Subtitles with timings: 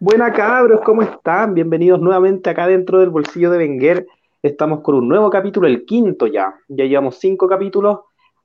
[0.00, 1.54] Buena cabros, ¿cómo están?
[1.54, 4.06] Bienvenidos nuevamente acá dentro del bolsillo de Wenger.
[4.44, 6.54] Estamos con un nuevo capítulo, el quinto ya.
[6.68, 7.98] Ya llevamos cinco capítulos,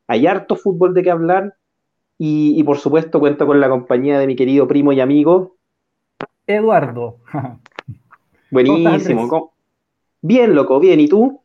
[0.08, 1.54] hay harto fútbol de qué hablar
[2.18, 5.58] y, y por supuesto cuento con la compañía de mi querido primo y amigo
[6.47, 7.17] Eduardo.
[8.49, 9.54] Buenísimo.
[10.24, 10.99] Bien, loco, bien.
[11.01, 11.40] ¿Y tú?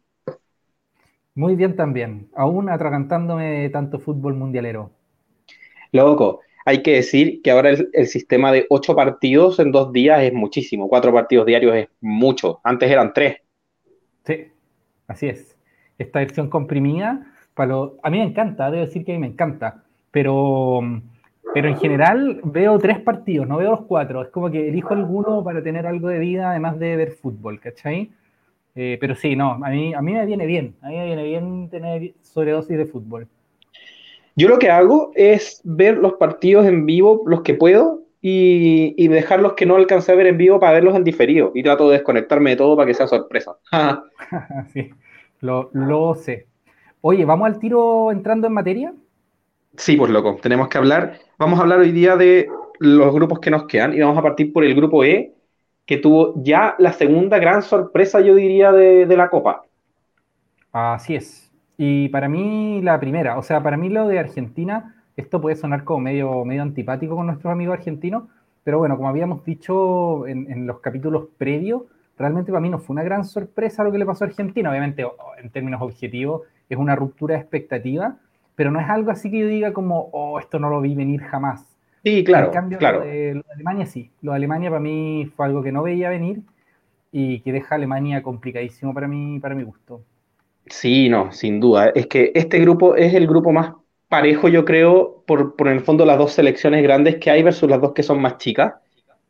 [1.34, 2.30] Muy bien también.
[2.34, 4.90] Aún atragantándome de tanto fútbol mundialero.
[5.92, 10.32] Loco, hay que decir que ahora el, sistema de ocho partidos en dos días es
[10.32, 10.88] muchísimo.
[10.88, 12.60] Cuatro partidos diarios es mucho.
[12.62, 13.38] Antes eran tres.
[14.24, 14.48] Sí,
[15.06, 15.56] así es.
[15.98, 19.82] Esta versión comprimida, para a mí me encanta, debo decir que a mí me encanta,
[20.10, 20.80] pero,
[21.54, 24.22] pero en general veo tres partidos, no veo los cuatro.
[24.22, 28.12] Es como que elijo alguno para tener algo de vida, además de ver fútbol, ¿cachai?
[28.74, 31.24] Eh, pero sí, no, a mí, a mí me viene bien, a mí me viene
[31.24, 33.26] bien tener sobredosis de fútbol.
[34.38, 39.08] Yo lo que hago es ver los partidos en vivo, los que puedo, y, y
[39.08, 41.52] dejar los que no alcancé a ver en vivo para verlos en diferido.
[41.54, 43.56] Y trato de desconectarme de todo para que sea sorpresa.
[44.72, 44.90] sí,
[45.40, 46.48] lo, lo sé.
[47.00, 48.94] Oye, ¿vamos al tiro entrando en materia?
[49.76, 51.20] Sí, pues loco, tenemos que hablar.
[51.38, 52.48] Vamos a hablar hoy día de
[52.80, 55.34] los grupos que nos quedan y vamos a partir por el grupo E,
[55.86, 59.62] que tuvo ya la segunda gran sorpresa, yo diría, de, de la Copa.
[60.72, 61.47] Así es.
[61.80, 65.84] Y para mí la primera, o sea, para mí lo de Argentina, esto puede sonar
[65.84, 68.24] como medio, medio antipático con nuestros amigos argentinos,
[68.64, 71.82] pero bueno, como habíamos dicho en, los capítulos previos,
[72.18, 74.70] realmente para mí no fue una gran sorpresa lo que le pasó a Argentina.
[74.70, 75.06] Obviamente,
[75.40, 78.16] en términos objetivos, es una ruptura de expectativa,
[78.56, 81.22] pero no es algo así que yo diga como, oh, esto no lo vi venir
[81.22, 81.78] jamás.
[82.02, 82.48] Sí, claro.
[82.48, 82.98] En cambio, claro.
[82.98, 84.10] Lo, de, Alemania sí.
[84.20, 86.42] Lo de Alemania para mí fue algo que no veía venir
[87.12, 90.02] y que deja a Alemania complicadísimo para mí, para mi gusto.
[90.70, 91.90] Sí, no, sin duda.
[91.94, 93.72] Es que este grupo es el grupo más
[94.08, 97.68] parejo, yo creo, por, por en el fondo las dos selecciones grandes que hay versus
[97.68, 98.74] las dos que son más chicas,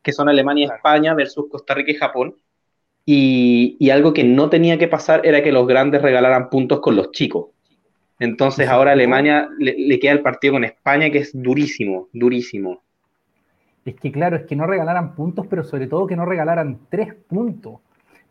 [0.02, 2.34] que son Alemania y España versus Costa Rica y Japón.
[3.04, 7.10] Y, algo que no tenía que pasar era que los grandes regalaran puntos con los
[7.10, 7.46] chicos.
[8.20, 12.82] Entonces ahora Alemania le, le, queda el partido con España que es durísimo, durísimo.
[13.86, 17.14] Es que claro, es que no regalaran puntos, pero sobre todo que no regalaran tres
[17.14, 17.80] puntos.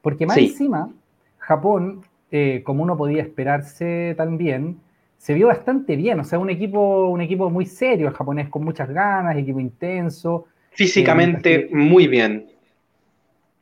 [0.02, 0.92] Porque más encima,
[1.40, 4.80] Japón eh, como uno podía esperarse también,
[5.18, 6.20] se vio bastante bien.
[6.20, 10.46] O sea, un equipo, un equipo muy serio, el japonés con muchas ganas, equipo intenso.
[10.72, 12.48] Físicamente eh, muy bien.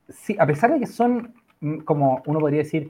[0.10, 2.90] Sí, a pesar de que son, mm, como uno podría decir,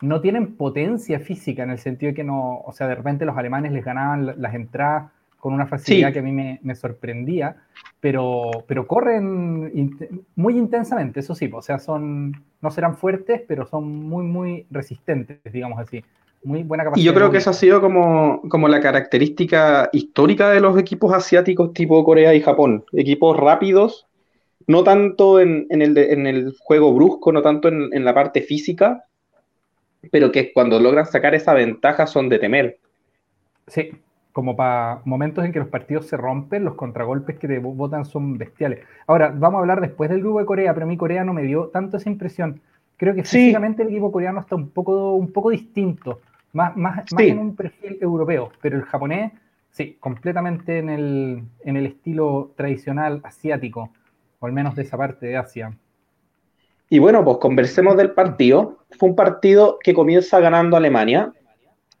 [0.00, 3.36] no tienen potencia física en el sentido de que no, o sea, de repente los
[3.36, 7.56] alemanes les ganaban las entradas con una facilidad que a mí me, sorprendía,
[7.98, 9.98] pero, pero corren
[10.36, 15.40] muy intensamente, eso sí, o sea, son, no serán fuertes, pero son muy, muy resistentes,
[15.50, 16.04] digamos así.
[16.42, 17.02] Muy buena capacidad.
[17.02, 21.12] Y yo creo que eso ha sido como, como la característica histórica de los equipos
[21.12, 22.84] asiáticos tipo Corea y Japón.
[22.92, 24.06] Equipos rápidos,
[24.66, 29.04] no tanto en, el, en el, juego brusco, no tanto en, en la parte física,
[30.10, 32.78] pero que cuando logran sacar esa ventaja son de temer.
[33.66, 33.90] Sí,
[34.32, 38.38] como para momentos en que los partidos se rompen, los contragolpes que te botan son
[38.38, 38.80] bestiales.
[39.06, 41.42] Ahora, vamos a hablar después del grupo de Corea, pero a mí Corea no me
[41.42, 42.60] dio tanto esa impresión.
[42.96, 46.20] Creo que físicamente el equipo coreano está un poco, un poco distinto,
[46.52, 49.32] más, más, en un perfil europeo, pero el japonés,
[49.70, 53.90] sí, completamente en el, en el estilo tradicional asiático,
[54.38, 55.72] o al menos de esa parte de Asia.
[56.90, 58.80] Y bueno, pues conversemos del partido.
[58.98, 61.32] Fue un partido que comienza ganando Alemania.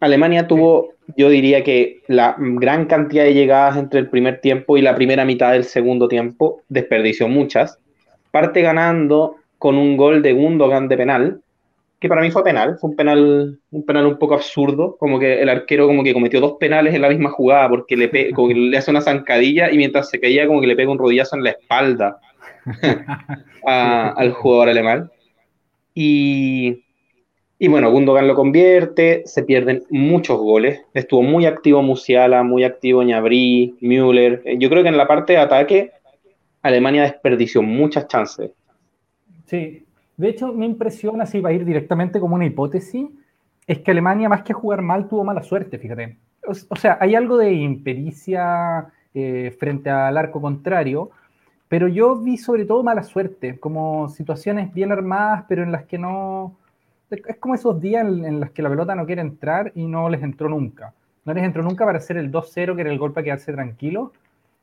[0.00, 4.82] Alemania tuvo yo diría que la gran cantidad de llegadas entre el primer tiempo y
[4.82, 7.78] la primera mitad del segundo tiempo desperdició muchas.
[8.30, 11.40] Parte ganando con un gol de Gundogan de penal,
[11.98, 15.42] que para mí fue penal, fue un penal, un penal un poco absurdo, como que
[15.42, 18.90] el arquero como que cometió dos penales en la misma jugada, porque le, le hace
[18.90, 22.18] una zancadilla y mientras se caía como que le pega un rodillazo en la espalda
[23.66, 25.10] al jugador alemán.
[25.94, 26.84] Y,
[27.62, 30.80] y bueno, Gundogan lo convierte, se pierden muchos goles.
[30.94, 34.40] Estuvo muy activo Musiala, muy activo Ñabrí, Müller.
[34.46, 35.92] Eh, yo creo que en la parte de ataque,
[36.62, 38.52] Alemania desperdició muchas chances.
[39.44, 39.84] Sí,
[40.16, 43.06] de hecho, mi impresión, así va a ir directamente como una hipótesis,
[43.66, 46.16] es que Alemania, más que jugar mal, tuvo mala suerte, fíjate.
[46.46, 51.10] O, sea, hay algo de impericia eh, frente al arco contrario,
[51.68, 55.98] pero yo vi sobre todo mala suerte, como situaciones bien armadas, pero en las que
[55.98, 56.56] no
[57.10, 60.22] es como esos días en, los que la pelota no quiere entrar y no les
[60.22, 60.94] entró nunca.
[61.24, 64.12] No les entró nunca para hacer el 2-0, que era el golpe para quedarse tranquilo.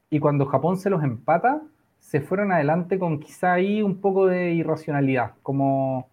[0.09, 1.61] Y cuando Japón se los empata,
[1.99, 6.07] se fueron adelante con quizá ahí un poco de irracionalidad, como,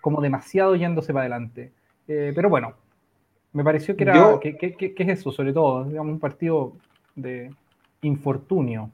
[0.00, 1.70] como demasiado yéndose para adelante.
[2.08, 2.74] Eh, pero bueno,
[3.52, 4.38] me pareció que era.
[4.40, 5.84] que, es eso, sobre todo?
[5.84, 6.72] Digamos, un partido
[7.14, 7.50] de
[8.02, 8.90] infortunio.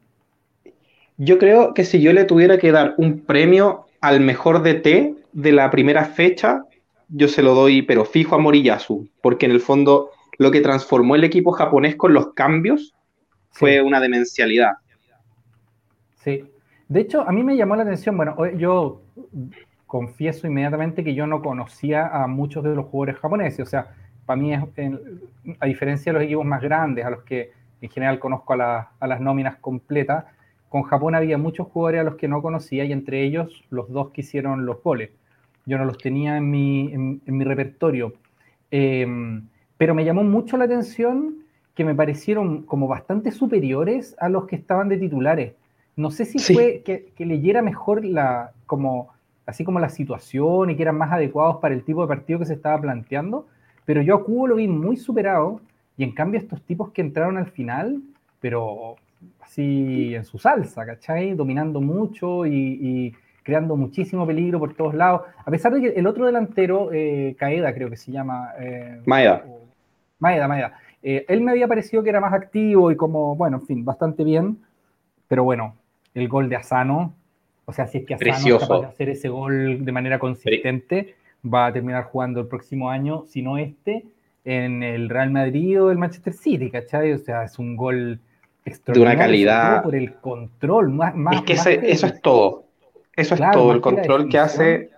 [1.16, 5.52] Yo creo que si yo le tuviera que dar un premio al mejor DT de
[5.52, 6.64] la primera fecha,
[7.16, 11.14] yo se lo doy, pero fijo a Moriyasu, porque en el fondo lo que transformó
[11.14, 12.94] el equipo japonés con los cambios
[13.50, 14.72] fue una demencialidad.
[16.24, 16.44] Sí.
[16.88, 19.02] De hecho, a mí me llamó la atención, bueno, yo
[19.86, 23.94] confieso inmediatamente que yo no conocía a muchos de los jugadores japoneses, o sea,
[24.26, 24.60] para mí, es,
[25.60, 29.20] a diferencia de los equipos más grandes, a los que en general conozco a, las
[29.20, 30.24] nóminas completas,
[30.68, 34.10] con Japón había muchos jugadores a los que no conocía y entre ellos los dos
[34.10, 35.10] que hicieron los goles.
[35.66, 38.14] Yo no los tenía en mi, en, mi repertorio.
[38.70, 41.36] Em, pero me llamó mucho la atención
[41.74, 45.54] que me parecieron como bastante superiores a los que estaban de titulares.
[45.96, 49.12] No sé si fue que, que, leyera mejor la, como,
[49.46, 52.46] así como la situación y que eran más adecuados para el tipo de partido que
[52.46, 53.46] se estaba planteando,
[53.84, 55.60] pero yo a Cubo lo vi muy superado
[55.96, 58.02] y en cambio estos tipos que entraron al final,
[58.40, 58.96] pero
[59.40, 61.34] así en su salsa, ¿cachai?
[61.34, 65.22] Dominando mucho y, creando muchísimo peligro por todos lados.
[65.44, 68.50] A pesar de que el otro delantero, eh, Caeda creo que se llama.
[68.58, 69.44] Eh, Maeda.
[70.18, 70.80] Maeda, Maeda.
[71.02, 74.24] Eh, él me había parecido que era más activo y como, bueno, en fin, bastante
[74.24, 74.58] bien.
[75.28, 75.76] Pero bueno,
[76.14, 77.12] el gol de Asano,
[77.66, 81.14] o sea, si es que Asano es capaz de hacer ese gol de manera consistente,
[81.44, 84.04] va a terminar jugando el próximo año, si no este,
[84.46, 87.12] en el Real Madrid o el Manchester City, ¿cachai?
[87.12, 88.18] O sea, es un gol
[88.64, 89.10] extraordinario.
[89.10, 89.82] De una calidad.
[89.82, 91.14] Por el control, más.
[91.34, 92.63] es que, eso es todo.
[93.16, 94.90] Eso es todo, el control que hace.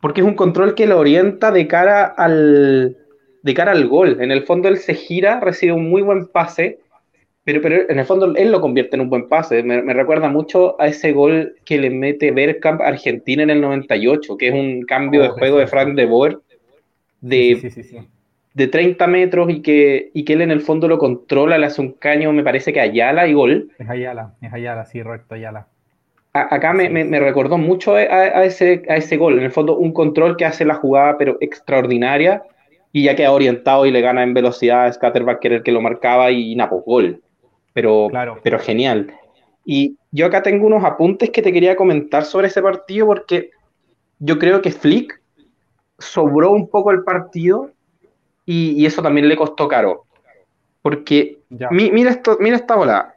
[0.00, 2.96] Porque es un control que lo orienta de cara al
[3.42, 4.20] de cara al gol.
[4.20, 6.80] En el fondo él se gira, recibe un muy buen pase
[7.48, 9.62] pero, pero en el fondo él lo convierte en un buen pase.
[9.62, 14.36] Me, recuerda mucho a ese gol que le mete Bergkamp a Argentina en el 98,
[14.36, 16.40] que es un cambio de oh, juego de Frank de Boer
[17.22, 17.72] de,
[18.52, 21.80] de 30 metros y que, y que él en el fondo lo controla, le hace
[21.80, 23.70] un caño, me parece que Ayala y gol.
[23.78, 25.68] Es Ayala, es Ayala, sí, recto, Ayala.
[26.32, 30.36] Acá me, me, recordó mucho a, ese, a ese gol, en el fondo un control
[30.36, 32.42] que hace la jugada pero extraordinaria
[32.92, 35.72] y ya queda orientado y le gana en velocidad a Scatterback que era el que
[35.72, 37.22] lo marcaba y Napo, gol
[37.72, 38.08] pero,
[38.42, 39.14] pero genial.
[39.64, 43.50] Y yo acá tengo unos apuntes que te quería comentar sobre ese partido porque
[44.18, 45.20] yo creo que Flick
[45.98, 47.70] sobró un poco el partido
[48.44, 50.06] y, eso también le costó caro.
[50.82, 51.38] Porque
[51.70, 53.14] mira, esto, mira esta bola.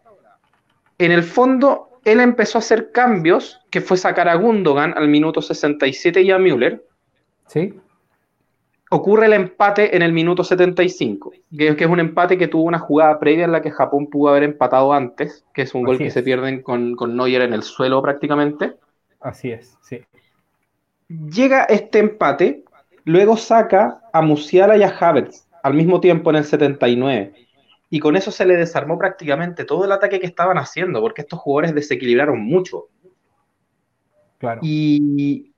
[0.97, 5.42] En el fondo, él empezó a hacer cambios, que fue sacar a Gundogan al minuto
[5.42, 6.83] 67 y a Müller.
[7.48, 7.74] Sí
[8.94, 13.18] ocurre el empate en el minuto 75, que, es un empate que tuvo una jugada
[13.19, 16.21] previa en la que Japón pudo haber empatado antes, que es un gol que se
[16.21, 18.74] pierden con, con Neuer en el suelo prácticamente.
[19.21, 20.01] Así es, sí.
[21.07, 22.65] Llega este empate,
[23.06, 27.33] luego saca a Musiala y a Havertz al mismo tiempo en el 79.
[27.91, 31.39] Y con eso se le desarmó prácticamente todo el ataque que estaban haciendo, porque estos
[31.39, 32.88] jugadores desequilibraron mucho.
[34.39, 34.61] Claro.
[34.63, 35.51] Y,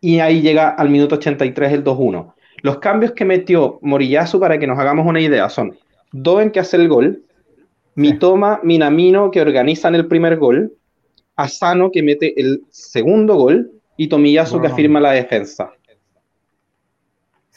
[0.00, 2.34] y ahí llega al minuto 83 el 2-1.
[2.62, 5.78] Los cambios que metió Moriyasu, para que nos hagamos una idea, son
[6.12, 7.22] Doen que hace el gol,
[7.94, 10.72] Mitoma, Minamino que organizan el primer gol,
[11.36, 15.72] Asano que mete el segundo gol y Tomiyasu que afirma la defensa.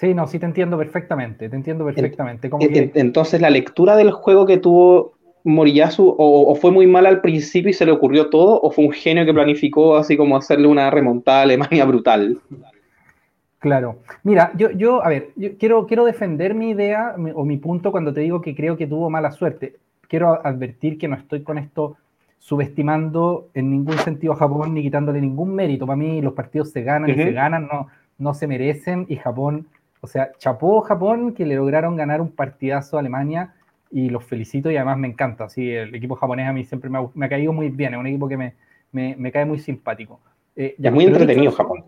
[0.05, 2.51] Sí, no, sí te entiendo perfectamente, te entiendo perfectamente.
[2.93, 5.13] Entonces la lectura del juego que tuvo
[5.43, 8.91] Moriyasu o, fue muy mal al principio y se le ocurrió todo, o fue un
[8.91, 12.39] genio que planificó así como hacerle una remontada a Alemania brutal.
[13.57, 13.97] Claro.
[14.21, 18.13] Mira, yo, yo a ver, yo quiero, quiero defender mi idea o mi punto cuando
[18.13, 19.77] te digo que creo que tuvo mala suerte.
[20.07, 21.97] Quiero advertir que no estoy con esto
[22.37, 25.87] subestimando en ningún sentido a Japón ni quitándole ningún mérito.
[25.87, 27.87] Para mí los partidos se ganan y se ganan, no,
[28.19, 29.67] no se merecen y Japón,
[30.05, 33.55] o sea, chapó Japón que le lograron ganar un partidazo a Alemania
[33.91, 35.49] y los felicito y además me encanta.
[35.49, 37.99] Sí, el equipo japonés a mí siempre me ha, me ha caído muy bien, es
[37.99, 38.53] un equipo que me,
[38.91, 40.19] me, me cae muy simpático.
[40.55, 41.85] Eh, es muy entretenido Japón.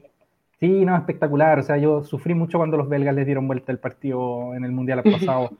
[0.59, 1.59] Sí, no, espectacular.
[1.59, 4.71] O sea, yo sufrí mucho cuando los belgas les dieron vuelta el partido en el
[4.71, 5.51] Mundial pasado,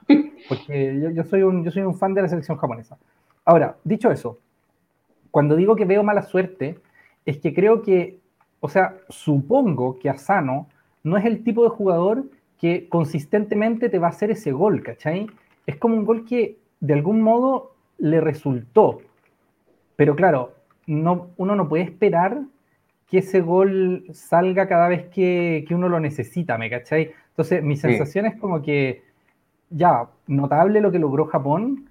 [0.49, 2.97] porque yo, soy un, yo soy un fan de la selección japonesa.
[3.45, 4.39] Ahora, dicho eso,
[5.29, 6.79] cuando digo que veo mala suerte,
[7.23, 8.19] es que creo que,
[8.59, 10.67] o sea, supongo que Asano
[11.03, 12.25] no es el tipo de jugador
[12.59, 15.27] que consistentemente te va a hacer ese gol, ¿cachai?
[15.65, 19.01] Es como un gol que de algún modo le resultó.
[19.95, 20.53] Pero claro,
[20.85, 22.41] no, uno no puede esperar
[23.07, 27.11] que ese gol salga cada vez que, uno lo necesita, ¿me cachai?
[27.29, 29.03] Entonces, mi sensación es como que,
[29.69, 31.89] ya, notable lo que logró Japón,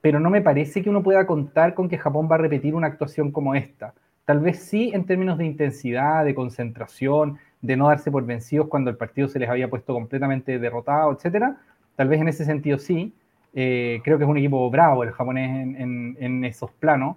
[0.00, 2.86] pero no me parece que uno pueda contar con que Japón va a repetir una
[2.86, 3.92] actuación como esta.
[4.24, 8.90] Tal vez sí en términos de intensidad, de concentración, de no darse por vencidos cuando
[8.90, 11.56] el partido se les había puesto completamente derrotado, etcétera.
[11.96, 13.12] Tal vez en ese sentido sí.
[13.52, 17.16] Eh, creo que es un equipo bravo el japonés en, en esos planos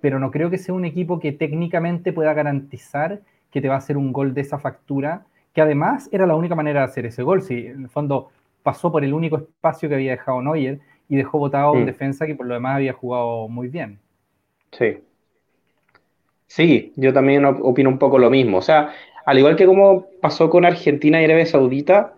[0.00, 3.78] pero no creo que sea un equipo que técnicamente pueda garantizar que te va a
[3.78, 5.24] hacer un gol de esa factura,
[5.54, 7.42] que además era la única manera de hacer ese gol.
[7.42, 8.30] Si en el fondo
[8.62, 11.86] pasó por el único espacio que había dejado Neuer y dejó botado un mm.
[11.86, 13.98] defensa que por lo demás había jugado muy bien.
[14.72, 14.98] Sí.
[16.46, 18.58] Sí, yo también opino un poco lo mismo.
[18.58, 18.90] O sea,
[19.28, 22.14] al igual que como pasó con Argentina y Arabia Saudita,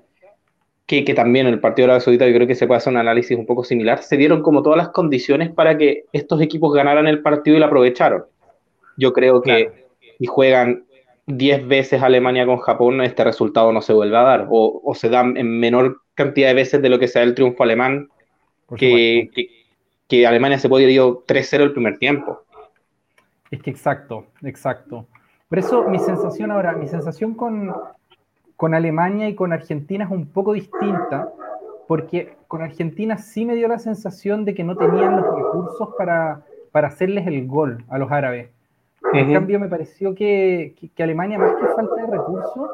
[0.87, 2.93] que, que, también en el partido de Arabia Saudita yo creo que se puede hacer
[2.93, 6.73] un análisis un poco similar, se dieron como todas las condiciones para que estos equipos
[6.73, 8.26] ganaran el partido y lo aprovecharon.
[8.97, 9.88] Yo creo que
[10.21, 10.85] si juegan
[11.26, 15.09] 10 veces Alemania con Japón, este resultado no se vuelve a dar, o, o se
[15.09, 18.09] da en menor cantidad de veces de lo que sea el triunfo alemán,
[18.76, 19.31] que,
[20.07, 22.43] que, Alemania se puede ir 3-0 el primer tiempo.
[23.50, 25.09] Es que exacto, exacto.
[25.50, 27.75] Por eso mi sensación ahora, mi sensación con,
[28.54, 31.28] con Alemania y con Argentina es un poco distinta,
[31.88, 36.42] porque con Argentina sí me dio la sensación de que no tenían los recursos para,
[36.71, 38.49] para hacerles el gol a los árabes.
[39.12, 42.71] En cambio, me pareció que, que, Alemania, más que falta de recursos,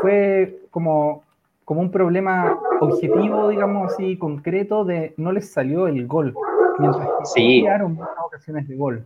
[0.00, 1.24] fue como,
[1.64, 6.32] como un problema objetivo, digamos así, concreto, de no les salió el gol.
[6.78, 7.66] Mientras que sí.
[7.88, 9.04] muchas ocasiones de gol.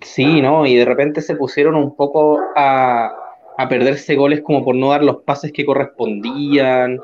[0.00, 0.66] Sí, ¿no?
[0.66, 3.14] Y de repente se pusieron un poco a,
[3.58, 7.00] a perderse goles como por no dar los pases que correspondían.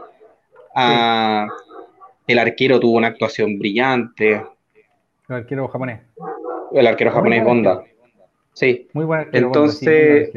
[2.26, 4.44] El arquero tuvo una actuación brillante.
[5.28, 6.00] El arquero japonés.
[6.72, 7.82] El arquero japonés Gonda.
[8.52, 8.88] Sí.
[8.92, 9.46] Muy buen arquero.
[9.48, 10.30] Entonces,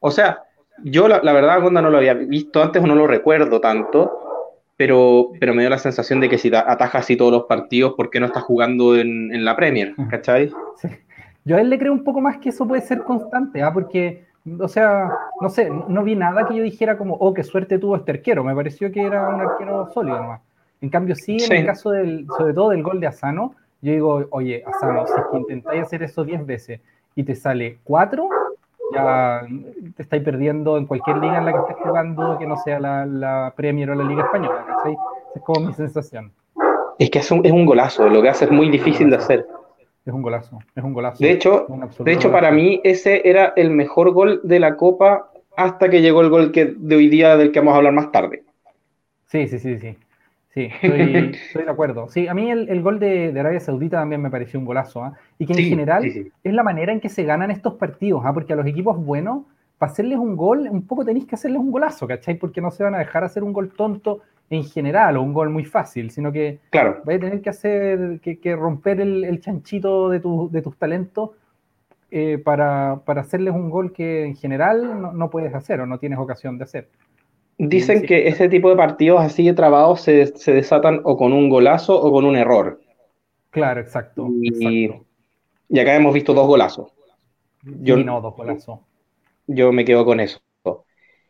[0.00, 0.42] o sea,
[0.84, 5.32] yo la, verdad Gonda no lo había visto antes o no lo recuerdo tanto, pero,
[5.38, 8.20] pero me dio la sensación de que si ataja así todos los partidos, ¿por qué
[8.20, 9.94] no está jugando en, en la Premier?
[10.10, 10.50] ¿Cachai?
[10.76, 10.88] Sí.
[11.44, 13.72] Yo a él le creo un poco más que eso puede ser constante, ¿ah?
[13.72, 14.24] porque
[14.58, 17.96] o sea, no sé, no vi nada que yo dijera como, oh, qué suerte tuvo
[17.96, 18.42] este arquero.
[18.42, 20.40] Me pareció que era un arquero sólido nomás.
[20.80, 24.26] En cambio, sí, en el caso del, sobre todo del gol de Asano, yo digo,
[24.30, 26.80] oye, Asano, si es que intentáis hacer eso 10 veces
[27.14, 28.28] y te sale 4,
[28.92, 29.46] ya
[29.96, 33.06] te estáis perdiendo en cualquier liga en la que estés jugando, que no sea la,
[33.06, 34.96] la Premier o la Liga Española, ¿cachai?
[35.36, 36.32] Es como mi sensación.
[36.98, 39.46] Es que es un, es un golazo, lo que hace es muy difícil de hacer.
[40.04, 41.22] Es un golazo, es un golazo.
[41.22, 41.66] De hecho,
[42.00, 46.22] de hecho para mí ese era el mejor gol de la Copa hasta que llegó
[46.22, 48.42] el gol que, de hoy día del que vamos a hablar más tarde.
[49.26, 49.96] Sí, sí, sí, sí.
[50.54, 51.32] Sí, estoy,
[51.64, 52.08] de acuerdo.
[52.08, 55.02] Sí, a mí el, gol de, Arabia Saudita también me pareció un golazo.
[55.02, 55.14] ¿ah?
[55.38, 58.34] Y que en general es la manera en que se ganan estos partidos, ¿ah?
[58.34, 59.44] porque a los equipos buenos,
[59.78, 62.34] para hacerles un gol, un poco tenéis que hacerles un golazo, ¿cachai?
[62.34, 64.20] Porque no se van a dejar hacer un gol tonto
[64.52, 67.00] en general o un gol muy fácil, sino que claro.
[67.04, 71.30] vas a tener que hacer, que, romper el, chanchito de, de tus talentos
[72.10, 76.58] eh, para, hacerles un gol que en general no, puedes hacer o no tienes ocasión
[76.58, 76.90] de hacer.
[77.56, 81.98] Dicen que ese tipo de partidos así de trabados se, desatan o con un golazo
[81.98, 82.82] o con un error.
[83.48, 84.28] Claro, exacto.
[84.42, 84.90] Y,
[85.80, 86.92] acá hemos visto dos golazos.
[87.62, 88.80] Yo, no, dos golazos.
[89.46, 90.42] Yo me quedo con eso.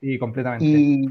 [0.01, 0.65] Sí, completamente.
[0.65, 1.09] Y,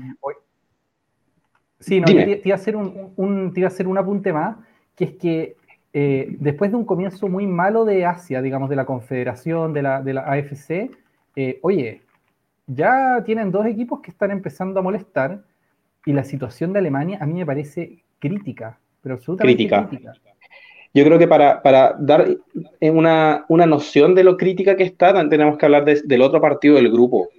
[1.82, 4.56] Sí, no, te, iba a hacer un, te a hacer un apunte más,
[4.96, 5.56] que es que
[5.94, 10.02] eh, después de un comienzo muy malo de Asia, digamos, de la Confederación, de la,
[10.02, 10.92] de la AFC,
[11.36, 12.02] eh, oye,
[12.68, 15.42] ya tienen dos equipos que están empezando a molestar
[16.06, 20.14] y la situación de Alemania a mí me parece crítica, pero absolutamente crítica.
[20.94, 22.28] Yo creo que para, dar
[22.82, 26.92] una, una, noción de lo crítica que está, tenemos que hablar del otro partido del
[26.92, 27.30] grupo.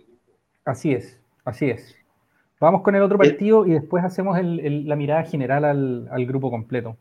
[0.65, 2.02] Así es, así es.
[2.63, 6.97] Vamos con el otro partido y después hacemos la mirada general al, grupo completo.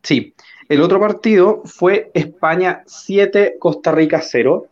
[0.00, 0.32] Sí,
[0.68, 4.66] el otro partido fue España 7, Costa Rica 0.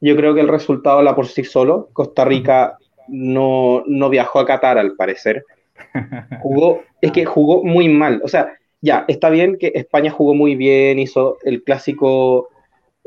[0.00, 1.90] Yo creo que el resultado habla por sí solo.
[1.92, 5.44] Costa Rica no, viajó a Qatar, al parecer.
[6.40, 8.22] Jugó, es que jugó muy mal.
[8.24, 12.48] O sea, ya, está bien que España jugó muy bien, hizo el clásico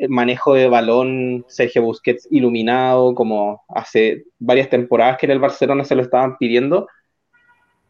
[0.09, 5.95] manejo de balón Sergio Busquets iluminado, como hace varias temporadas que en el Barcelona se
[5.95, 6.87] lo estaban pidiendo,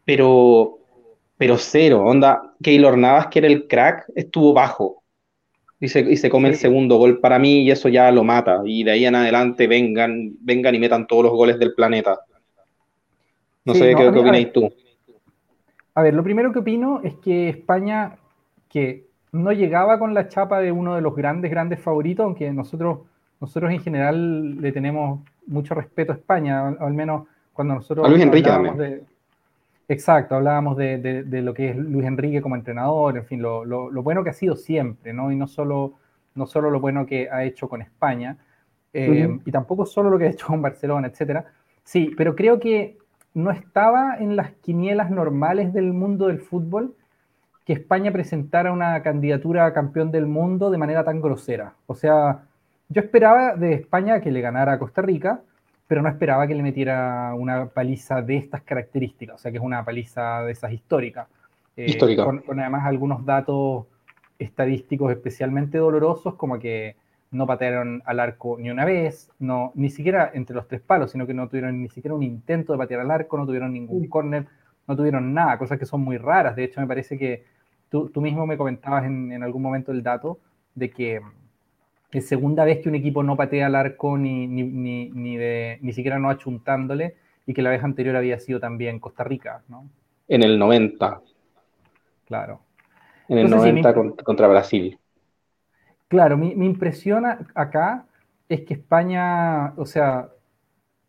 [0.06, 0.80] pero,
[1.38, 5.04] pero cero, onda, Keylor Navas, que era el crack, estuvo bajo
[5.80, 7.20] y se, y se come el segundo gol.
[7.20, 10.80] Para mí y eso ya lo mata, y de ahí en adelante vengan, vengan y
[10.80, 12.20] metan todos los goles del planeta.
[13.64, 14.74] No sé qué, qué opináis tú.
[15.94, 18.18] A ver, lo primero que opino es que España,
[18.70, 23.00] que no llegaba con la chapa de uno de los grandes, grandes favoritos, aunque nosotros,
[23.40, 28.06] nosotros en general le tenemos mucho respeto a España, al, menos cuando nosotros...
[28.06, 28.78] A Luis Enrique también.
[28.78, 29.04] De,
[29.88, 34.32] exacto, hablábamos de, lo que es Luis Enrique como entrenador, en fin, lo, bueno que
[34.32, 35.32] ha sido siempre, ¿no?
[35.32, 35.94] Y no solo,
[36.36, 38.38] no solo lo bueno que ha hecho con España,
[38.94, 41.46] eh, y tampoco solo lo que ha hecho con Barcelona, etcétera.
[41.86, 42.98] Sí, pero creo que
[43.34, 46.94] no estaba en las quinielas normales del mundo del fútbol
[47.66, 51.74] que España presentara una candidatura a campeón del mundo de manera tan grosera.
[51.88, 52.44] O sea,
[52.90, 55.42] yo esperaba de España que le ganara a Costa Rica,
[55.88, 59.64] pero no esperaba que le metiera una paliza de estas características, o sea que es
[59.64, 61.28] una paliza de esas históricas.
[61.76, 62.26] Eh, Histórica.
[62.26, 63.86] Con, con, además algunos datos
[64.40, 66.96] estadísticos especialmente dolorosos, como que
[67.32, 71.26] no patearon al arco ni una vez, no, ni siquiera entre los tres palos, sino
[71.26, 74.48] que no tuvieron ni siquiera un intento de patear al arco, no tuvieron ningún córner,
[74.92, 76.56] no tuvieron nada, cosas que son muy raras.
[76.56, 77.46] De hecho, me parece que
[77.90, 80.40] tú, tú mismo me comentabas en, en, algún momento el dato
[80.76, 81.22] de que
[82.12, 85.80] es segunda vez que un equipo no patea al arco ni, ni, ni, ni, de,
[85.82, 89.90] ni siquiera no achuntándole y que la vez anterior había sido también Costa Rica, ¿no?
[90.28, 91.22] En el 90.
[92.28, 92.60] Claro.
[93.28, 95.00] En el Entonces, 90 sí, contra Brasil.
[96.08, 98.06] Claro, mi, mi, impresión acá
[98.50, 100.30] es que España, o sea,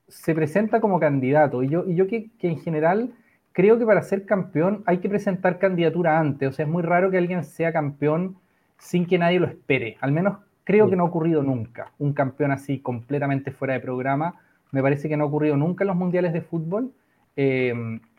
[0.09, 1.63] se presenta como candidato.
[1.63, 3.13] Y yo, y yo que, que, en general
[3.53, 6.49] creo que para ser campeón hay que presentar candidatura antes.
[6.49, 8.37] O sea, es muy raro que alguien sea campeón
[8.79, 9.97] sin que nadie lo espere.
[10.01, 11.93] Al menos creo que no ha ocurrido nunca.
[11.99, 14.35] Un campeón así completamente fuera de programa.
[14.71, 16.93] Me parece que no ha ocurrido nunca en los mundiales de fútbol.
[17.37, 17.73] Eh,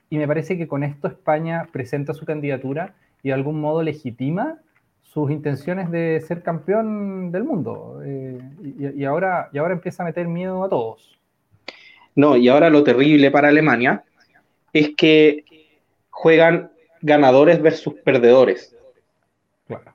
[0.09, 4.59] y me parece que con esto España presenta su candidatura y de algún modo legitima
[5.01, 7.99] sus intenciones de ser campeón del mundo.
[8.03, 8.39] Eh,
[8.95, 11.19] y, ahora, y ahora empieza a meter miedo a todos.
[12.15, 14.03] No, y ahora lo terrible para Alemania
[14.73, 15.45] es que
[16.09, 18.75] juegan ganadores versus perdedores.
[19.67, 19.93] Claro.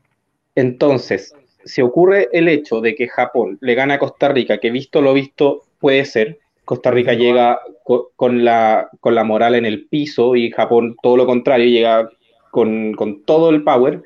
[0.55, 5.03] Entonces, si ocurre el hecho de que Japón le gana a Costa Rica, que visto
[5.03, 9.87] lo visto puede ser, Costa Rica llega con, con, la, con la moral en el
[9.87, 12.11] piso y Japón todo lo contrario, llega
[12.51, 14.03] con, con todo el power,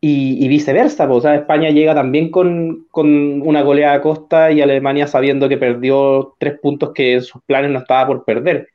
[0.00, 4.52] y, y, viceversa, pues, o sea, España llega también con, con, una goleada a costa
[4.52, 8.68] y Alemania sabiendo que perdió tres puntos que en sus planes no estaba por perder.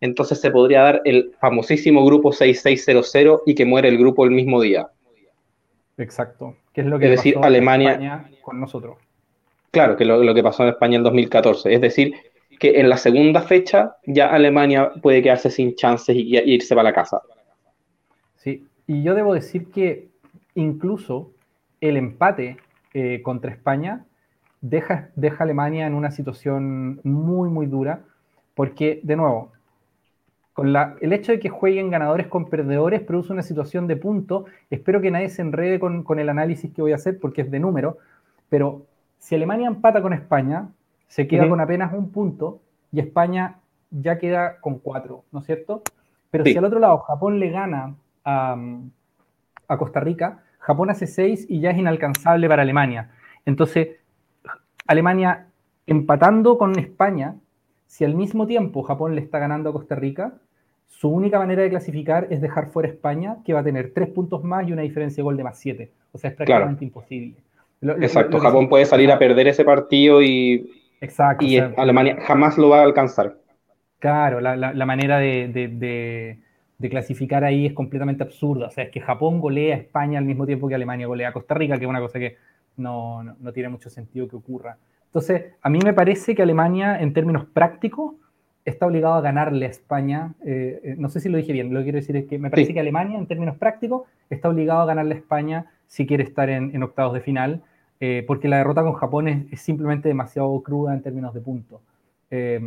[0.00, 4.60] Entonces se podría dar el famosísimo grupo 6600 y que muere el grupo el mismo
[4.60, 4.88] día.
[5.98, 8.96] Exacto, que es lo que es decir, Alemania, en España con nosotros.
[9.70, 11.74] Claro, que lo, lo que pasó en España en 2014.
[11.74, 12.14] Es decir,
[12.58, 16.90] que en la segunda fecha ya Alemania puede quedarse sin chances y, y irse para
[16.90, 17.20] la casa.
[18.36, 20.08] Sí, y yo debo decir que
[20.54, 21.30] incluso
[21.80, 22.56] el empate
[22.92, 24.04] eh, contra España
[24.60, 28.04] deja, deja a Alemania en una situación muy, muy dura,
[28.54, 29.52] porque, de nuevo,
[30.52, 34.46] con la, el hecho de que jueguen ganadores con perdedores produce una situación de punto.
[34.68, 37.50] Espero que nadie se enrede con, con el análisis que voy a hacer, porque es
[37.50, 37.98] de número,
[38.48, 38.86] pero
[39.18, 40.68] si Alemania empata con España,
[41.06, 41.50] se queda uh -huh.
[41.50, 42.60] con apenas un punto
[42.92, 43.56] y España
[43.90, 45.82] ya queda con cuatro, ¿no es cierto?
[46.30, 46.52] Pero sí.
[46.52, 48.56] si al otro lado Japón le gana a,
[49.68, 53.10] a Costa Rica, Japón hace 6 y ya es inalcanzable para Alemania.
[53.46, 53.96] Entonces,
[54.86, 55.46] Alemania
[55.86, 57.34] empatando con España,
[57.90, 60.34] si al mismo tiempo Japón le está ganando a Costa Rica,
[60.86, 64.44] su única manera de clasificar es dejar fuera España, que va a tener 3 puntos
[64.44, 65.90] más y una diferencia de gol de más 7.
[66.12, 66.86] O sea, es prácticamente claro.
[66.86, 67.34] imposible.
[67.80, 71.82] Lo, Exacto, lo, Japón puede salir a perder ese partido y, Exacto, y o sea,
[71.82, 73.38] Alemania jamás lo va a alcanzar.
[73.98, 76.38] Claro, la, la, la manera de, de, de
[76.80, 78.68] de clasificar ahí es completamente absurda.
[78.68, 81.32] O sea, es que Japón golea a España al mismo tiempo que Alemania golea a
[81.32, 82.38] Costa Rica, que es una cosa que
[82.78, 84.78] no, no, no, tiene mucho sentido que ocurra.
[85.10, 88.14] Entonces, a mí me parece que Alemania, en términos prácticos,
[88.64, 90.34] está obligado a ganarle a España.
[90.44, 92.68] Eh, no sé si lo dije bien, lo que quiero decir es que me parece
[92.68, 92.74] sí.
[92.74, 96.74] que Alemania, en términos prácticos, está obligado a ganarle a España si quiere estar en,
[96.74, 97.62] en octavos de final,
[97.98, 101.80] eh, porque la derrota con Japón es, es, simplemente demasiado cruda en términos de puntos.
[102.30, 102.60] Eh,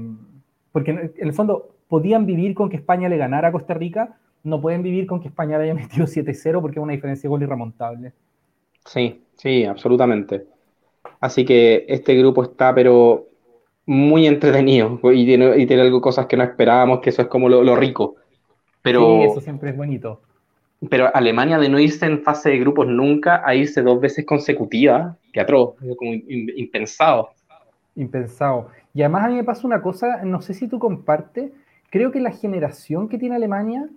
[0.74, 4.60] porque en el fondo, podían vivir con que España le ganara a Costa Rica, no
[4.60, 7.44] pueden vivir con que España le haya metido 7-0 porque es una diferencia de gol
[7.44, 8.14] irremontable.
[8.86, 10.53] Sí, sí, absolutamente.
[11.20, 13.28] Así que este grupo está, pero
[13.86, 17.50] muy entretenido y tiene, y tiene algo, cosas que no esperábamos, que eso es como
[17.50, 18.16] lo, lo rico.
[18.82, 20.22] Pero, sí, eso siempre es bonito.
[20.90, 25.16] Pero Alemania de no irse en fase de grupos nunca a irse dos veces consecutivas,
[25.32, 27.30] que atroz, como impensado.
[27.96, 28.70] Impensado.
[28.94, 31.52] Y además a mí me pasa una cosa, no sé si tú compartes,
[31.90, 33.88] creo que la generación que tiene Alemania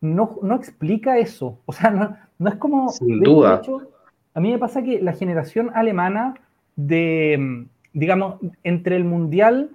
[0.00, 1.58] no, no explica eso.
[1.66, 2.88] O sea, no, no es como...
[2.88, 3.60] Sin duda.
[3.62, 3.88] Hecho,
[4.34, 6.34] a mí me pasa que la generación alemana
[6.76, 9.70] de, digamos, entre el Mundial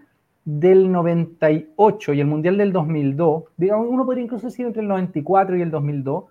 [0.46, 5.58] del 98 y el Mundial del 2002, digamos, uno podría incluso decir entre el 94
[5.58, 6.26] y el 2002,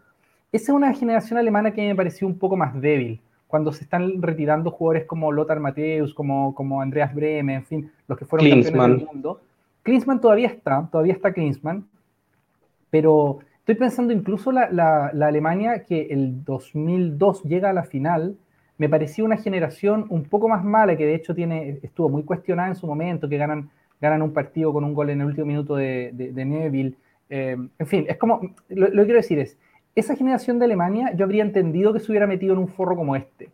[0.51, 4.21] esa es una generación alemana que me pareció un poco más débil, cuando se están
[4.23, 8.73] retirando jugadores como Lothar Matthäus, como, como Andreas Breme, en fin, los que fueron Klinsmann.
[8.73, 9.41] campeones del mundo
[9.89, 11.87] Klinsmann todavía está, todavía está Klinsmann,
[12.91, 18.37] pero estoy pensando incluso la, la, la, Alemania que el 2002 llega a la final,
[18.79, 22.69] me parecía una generación un poco más mala, que de hecho tiene, estuvo muy cuestionada
[22.69, 23.71] en su momento, que ganan,
[24.23, 26.95] un partido con un gol en el último minuto de, Neville.
[27.29, 29.59] Eh, en fin, es como, lo, lo que quiero decir es,
[29.99, 33.17] esa generación de Alemania yo habría entendido que se hubiera metido en un forro como
[33.17, 33.51] este,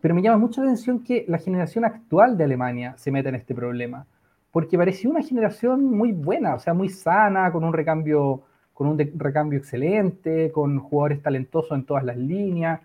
[0.00, 3.36] Pero me llama mucho la atención que la generación actual de Alemania se meta en
[3.36, 4.06] este problema,
[4.50, 8.98] porque parecía una generación muy buena, o sea, muy sana, con un recambio, con un
[9.16, 12.80] recambio excelente, con jugadores talentosos en todas las líneas,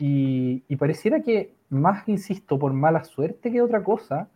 [0.00, 4.28] y, pareciera que, más insisto, por mala suerte que otra cosa,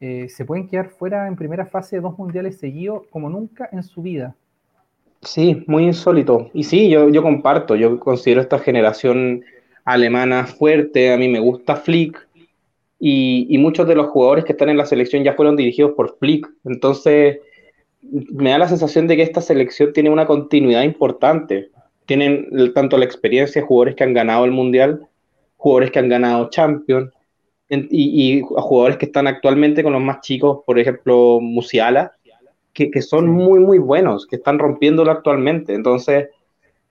[0.00, 3.82] eh, se pueden quedar fuera en primera fase de dos mundiales seguidos como nunca en
[3.82, 4.36] su vida.
[5.22, 6.50] Sí, muy insólito.
[6.54, 9.44] Y sí, yo, yo comparto, yo considero esta generación
[9.84, 12.28] alemana fuerte, a mí me gusta Flick,
[13.00, 16.48] y, muchos de los jugadores que están en la selección ya fueron dirigidos por Flick,
[16.64, 17.38] entonces
[18.02, 21.70] me da la sensación de que esta selección tiene una continuidad importante.
[22.06, 25.07] Tienen tanto la experiencia, jugadores que han ganado el Mundial,
[25.58, 27.12] jugadores que han ganado Champions,
[27.70, 32.12] y, jugadores que están actualmente con los más chicos, por ejemplo, Musiala,
[32.72, 35.74] que, son muy, muy buenos, que están rompiéndolo actualmente.
[35.74, 36.28] Entonces,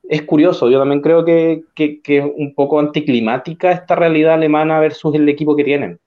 [0.03, 5.27] es curioso, yo también creo que, es un poco anticlimática esta realidad alemana versus el
[5.29, 5.97] equipo que tienen.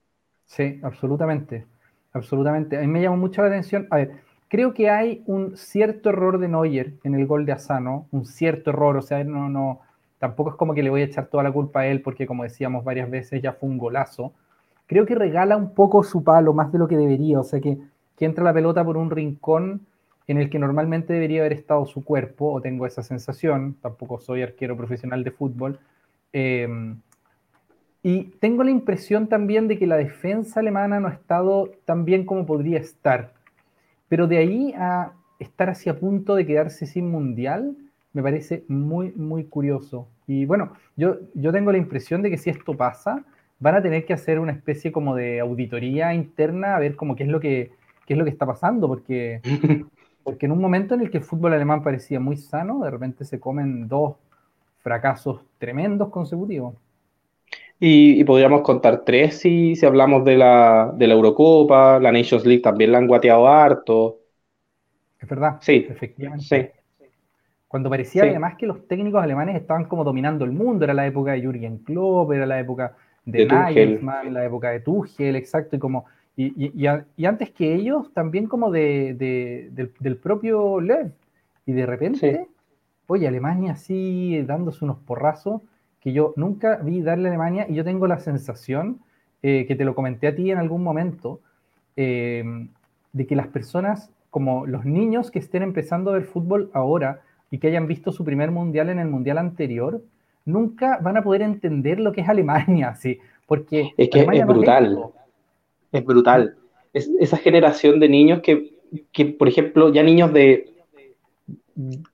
[0.44, 1.66] Sí, absolutamente,
[2.12, 2.76] absolutamente.
[2.76, 4.10] A mí me llama mucho la atención, a ver,
[4.48, 8.70] creo que hay un cierto error de Neuer en el gol de Asano, un cierto
[8.70, 9.80] error, o sea, no, no,
[10.20, 12.44] tampoco es como que le voy a echar toda la culpa a él porque como
[12.44, 14.32] decíamos varias veces ya fue un golazo.
[14.86, 17.78] Creo que regala un poco su palo más de lo que debería, o sea que
[18.20, 19.86] que entra la pelota por un rincón
[20.26, 24.42] en el que normalmente debería haber estado su cuerpo, o tengo esa sensación, tampoco soy
[24.42, 25.78] arquero profesional de fútbol,
[26.34, 27.00] em,
[28.02, 32.26] y tengo la impresión también de que la defensa alemana no ha estado tan bien
[32.26, 33.32] como podría estar,
[34.10, 37.74] pero de ahí a estar hacia punto de quedarse sin mundial,
[38.12, 40.08] me parece muy, muy curioso.
[40.26, 43.24] Y bueno, yo, yo tengo la impresión de que si esto pasa,
[43.58, 47.24] van a tener que hacer una especie como de auditoría interna, a ver cómo qué
[47.24, 47.72] es lo que
[48.10, 49.40] qué es lo que está pasando, porque,
[50.24, 53.24] porque en un momento en el que el fútbol alemán parecía muy sano, de repente
[53.24, 54.16] se comen dos
[54.80, 56.74] fracasos tremendos consecutivos.
[57.78, 62.62] Y, podríamos contar tres si, si hablamos de la, de la Eurocopa, la Nations League
[62.62, 64.18] también la han guateado harto.
[65.20, 66.72] Es verdad, sí, efectivamente.
[67.70, 71.30] Cuando parecía además que los técnicos alemanes estaban como dominando el mundo, era la época
[71.30, 75.78] de Jürgen Klopp, era la época de, de Nagelsmann, la época de Tuchel, exacto, y
[75.78, 76.04] como
[76.36, 76.86] y,
[77.26, 81.12] antes que ellos, también como de, del, propio Lev.
[81.64, 82.48] Y de repente,
[83.06, 85.62] oye, Alemania así dándose unos porrazos
[86.00, 88.98] que yo nunca vi darle a Alemania y yo tengo la sensación,
[89.44, 91.40] eh, que te lo comenté a ti en algún momento,
[91.94, 92.42] eh,
[93.12, 97.58] de que las personas, como los niños que estén empezando a ver fútbol ahora y
[97.58, 100.02] que hayan visto su primer mundial en el mundial anterior,
[100.44, 105.12] nunca van a poder entender lo que es Alemania, sí, porque es que es brutal
[105.92, 106.56] es brutal.
[106.92, 110.72] Es esa generación de niños que, por ejemplo, ya niños de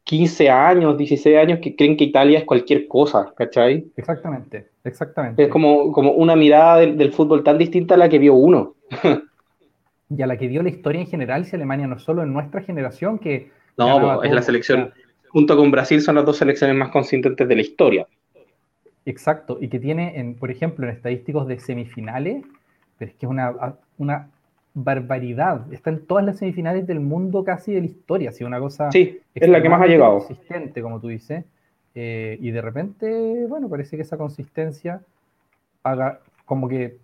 [0.04, 3.86] 15 años, 16 años, que creen que Italia es cualquier cosa, ¿cachai?
[3.96, 5.44] Exactamente, exactamente.
[5.44, 8.74] Es como, como una mirada del, fútbol tan distinta a la que vio uno.
[10.10, 12.62] y a la que vio la historia en general, si Alemania no solo en nuestra
[12.62, 13.50] generación, que...
[13.78, 14.92] No, es la selección,
[15.36, 18.06] junto con Brasil, son las dos selecciones más consistentes de la historia.
[19.04, 22.42] Exacto, y que tiene, en, por ejemplo, en estadísticos de semifinales,
[22.96, 24.30] pero es que es una, una
[24.72, 25.70] barbaridad.
[25.74, 28.30] Está en todas las semifinales del mundo casi de la historia.
[28.30, 28.90] Ha una cosa.
[28.90, 30.20] Sí, es la que más ha llegado.
[30.20, 31.44] Consistente, como tú dices.
[31.94, 35.02] Eh, y de repente, bueno, parece que esa consistencia
[35.82, 36.96] haga como que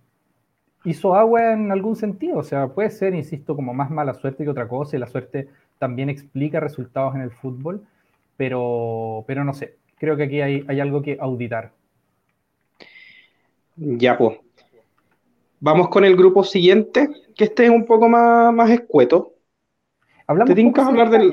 [0.87, 2.39] hizo agua en algún sentido.
[2.39, 4.97] O sea, puede ser, insisto, como más mala suerte que otra cosa.
[4.97, 7.83] Y la suerte también explica resultados en el fútbol.
[8.37, 9.77] Pero, pero no sé.
[9.99, 11.73] Creo que aquí hay, hay algo que auditar.
[13.77, 14.39] Ya, pues.
[15.61, 19.35] Vamos con el grupo siguiente, que este es un poco más, más escueto.
[20.27, 21.33] Hablamos ¿Te hablar del...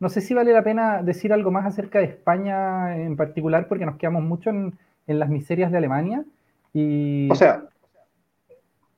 [0.00, 3.86] no, sé si, vale la pena decir algo más acerca de España en particular, porque
[3.86, 6.24] nos quedamos mucho en, las miserias de Alemania.
[6.72, 7.30] Y...
[7.30, 7.64] O sea,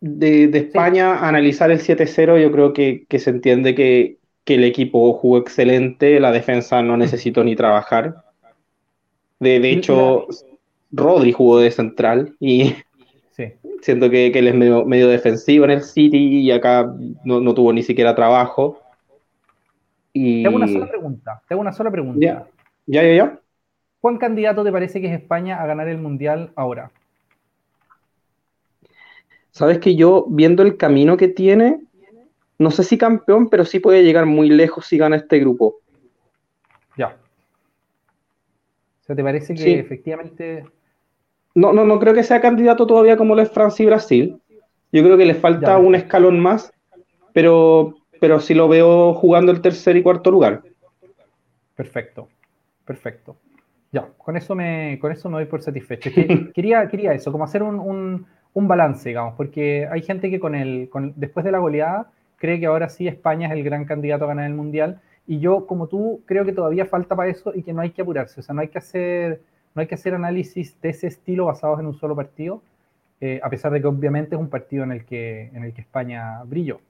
[0.00, 4.16] de, España, analizar el 7-0, yo creo que, se entiende que,
[4.54, 8.24] el equipo jugó excelente, la defensa no necesitó ni trabajar.
[9.38, 10.26] De, de hecho,
[10.90, 12.74] Rodri jugó de central y
[13.80, 16.92] Siento que, él es medio, defensivo en el City y acá
[17.24, 18.78] no, tuvo ni siquiera trabajo.
[20.12, 20.42] Y...
[20.42, 21.42] Tengo una sola pregunta.
[21.48, 22.18] Tengo una sola pregunta.
[22.20, 22.46] Ya,
[22.86, 23.38] ya, ya.
[24.00, 26.90] ¿Cuán candidato te parece que es España a ganar el Mundial ahora?
[29.50, 31.80] Sabes que yo, viendo el camino que tiene,
[32.60, 35.78] no sé si campeón, pero sí puede llegar muy lejos si gana este grupo.
[36.94, 37.16] Ya.
[39.00, 40.64] O sea, ¿te parece que efectivamente
[41.54, 44.40] no, no, no creo que sea candidato todavía como lo es Francia y Brasil.
[44.92, 46.70] Yo creo que le falta un escalón más,
[47.32, 50.62] pero, pero sí lo veo jugando el tercer y cuarto lugar.
[51.74, 52.28] Perfecto,
[52.84, 53.36] perfecto.
[53.90, 56.10] Ya, con eso me, con eso me doy por satisfecho.
[56.54, 61.14] quería, quería eso, como hacer un, balance, digamos, porque hay gente que con el, con,
[61.16, 64.46] después de la goleada cree que ahora sí España es el gran candidato a ganar
[64.46, 65.00] el Mundial.
[65.28, 68.02] Y yo, como tú, creo que todavía falta para eso y que no hay que
[68.02, 68.40] apurarse.
[68.40, 69.40] O sea, no hay que hacer,
[69.74, 72.62] no hay que hacer análisis de ese estilo basados en un solo partido,
[73.20, 75.82] eh, a pesar de que obviamente es un partido en el que, en el que
[75.82, 76.80] España brilló.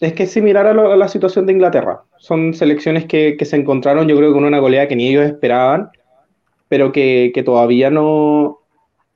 [0.00, 2.00] Es que es similar a, la situación de Inglaterra.
[2.16, 5.90] Son selecciones que, que, se encontraron, yo creo, con una goleada que ni ellos esperaban
[6.70, 8.59] pero que, todavía no,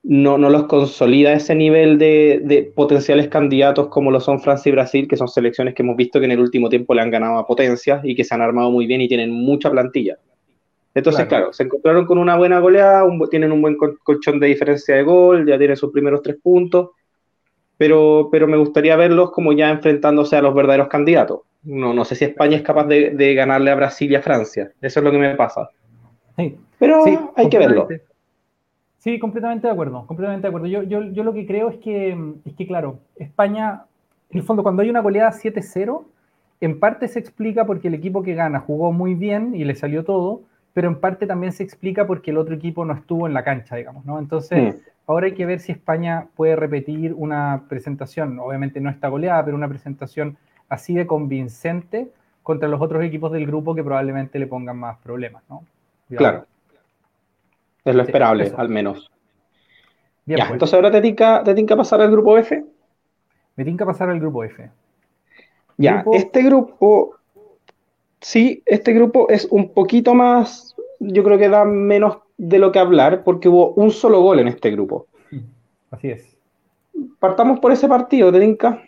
[0.07, 5.17] no, los consolida ese nivel de, potenciales candidatos como lo son Francia y Brasil, que
[5.17, 8.01] son selecciones que hemos visto que en el último tiempo le han ganado a potencias
[8.03, 10.17] y que se han armado muy bien y tienen mucha plantilla.
[10.93, 15.03] Entonces, claro, se encontraron con una buena goleada, tienen un buen colchón de diferencia de
[15.03, 16.91] gol, ya tienen sus primeros tres puntos,
[17.75, 21.41] pero, pero me gustaría verlos como ya enfrentándose a los verdaderos candidatos.
[21.63, 24.71] No, no sé si España es capaz de, de ganarle a Brasil y a Francia.
[24.81, 25.69] Eso es lo que me pasa.
[26.37, 26.55] Sí.
[26.77, 27.03] Pero
[27.35, 27.87] hay que verlo.
[29.05, 30.65] Sí, completamente de acuerdo, completamente de acuerdo.
[30.65, 33.83] Yo, yo, yo lo que creo es que, es que, claro, España,
[34.31, 36.03] en el fondo, cuando hay una goleada 7-0,
[36.59, 40.03] en parte se explica porque el equipo que gana jugó muy bien y le salió
[40.05, 40.41] todo,
[40.73, 43.75] pero en parte también se explica porque el otro equipo no estuvo en la cancha,
[43.75, 44.17] digamos, ¿no?
[44.17, 49.45] Entonces, ahora hay que ver si España puede repetir una presentación, obviamente no está goleada,
[49.45, 50.35] pero una presentación
[50.67, 52.09] así de convincente
[52.41, 55.63] contra los otros equipos del grupo que probablemente le pongan más problemas, ¿no?
[56.09, 56.47] Claro.
[57.85, 59.11] Es lo esperable, al menos.
[60.25, 60.51] ya, pues.
[60.51, 62.65] entonces ahora te tinca, te pasar al grupo F.
[63.55, 64.69] Me tinca pasar al grupo F.
[65.77, 67.15] Ya, este grupo,
[68.19, 72.79] sí, este grupo es un poquito más, yo creo que da menos de lo que
[72.79, 75.07] hablar, porque hubo un solo gol en este grupo.
[75.91, 76.35] Así es.
[77.19, 78.81] Partamos por ese partido, ¿te tinca?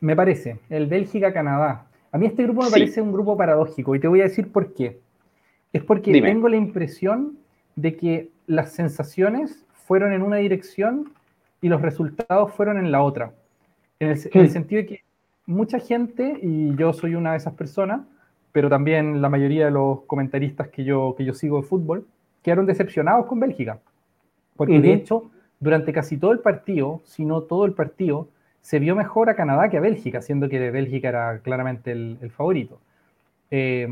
[0.00, 1.86] Me parece, el Bélgica-Canadá.
[2.12, 4.72] A mí este grupo me parece un grupo paradójico y te voy a decir por
[4.72, 5.00] qué
[5.74, 7.36] es porque tengo la impresión
[7.76, 11.12] de que las sensaciones fueron en una dirección
[11.60, 13.32] y los resultados fueron en la otra.
[14.00, 14.48] En el, hmm.
[14.48, 15.04] sentido de que
[15.46, 18.02] mucha gente, y yo soy una de esas personas,
[18.52, 22.06] pero también la mayoría de los comentaristas que yo, que yo sigo de fútbol,
[22.42, 23.78] quedaron decepcionados con Bélgica.
[24.56, 28.28] Porque de hecho, durante casi todo el partido, si no todo el partido,
[28.60, 32.78] se vio mejor a Canadá que a Bélgica, siendo que Bélgica era claramente el favorito.
[33.56, 33.86] Eh,